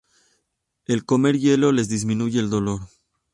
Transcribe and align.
El 0.87 1.05
comer 1.05 1.37
hielo 1.37 1.71
les 1.71 1.87
disminuye 1.87 2.39
el 2.39 2.49
dolor. 2.49 2.81